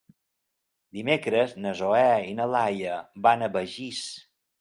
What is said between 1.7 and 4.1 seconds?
Zoè i na Laia van a Begís.